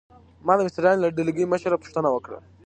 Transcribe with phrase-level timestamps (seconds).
[0.45, 2.39] ما د مستریانو له ډلګۍ مشره پوښتنه وکړه.